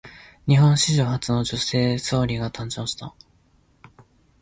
[0.47, 3.13] 日本史上初の女性総理大臣が誕生した。